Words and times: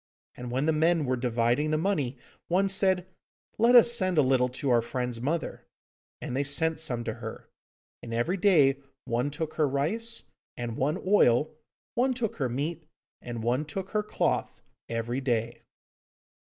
And 0.35 0.49
when 0.49 0.65
the 0.65 0.73
men 0.73 1.05
were 1.05 1.15
dividing 1.15 1.69
the 1.69 1.77
money, 1.77 2.17
one 2.47 2.69
said, 2.69 3.05
'Let 3.59 3.75
us 3.75 3.91
send 3.91 4.17
a 4.17 4.23
little 4.23 4.49
to 4.49 4.71
our 4.71 4.81
friend's 4.81 5.21
mother,' 5.21 5.67
and 6.19 6.35
they 6.35 6.43
sent 6.43 6.79
some 6.79 7.03
to 7.03 7.13
her; 7.13 7.51
and 8.01 8.11
every 8.11 8.37
day 8.37 8.79
one 9.05 9.29
took 9.29 9.53
her 9.57 9.67
rice, 9.67 10.23
and 10.57 10.75
one 10.75 10.99
oil; 11.05 11.51
one 11.93 12.15
took 12.15 12.37
her 12.37 12.49
meat, 12.49 12.87
and 13.21 13.43
one 13.43 13.63
took 13.63 13.91
her 13.91 14.01
cloth, 14.01 14.63
every 14.89 15.21
day. 15.21 15.61